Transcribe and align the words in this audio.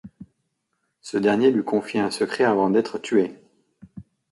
Ce 1.01 1.15
dernier 1.17 1.51
lui 1.51 1.63
confie 1.63 1.99
un 1.99 2.09
secret 2.09 2.43
avant 2.43 2.71
d'être 2.71 2.97
tué. 2.97 3.35